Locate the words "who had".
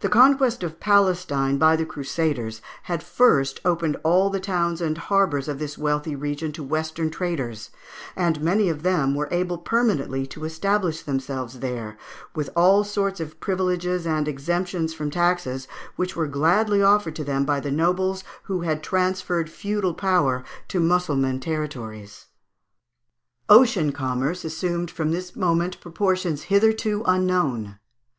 18.42-18.82